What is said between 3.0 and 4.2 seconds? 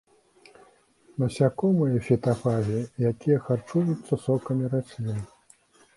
якія харчуюцца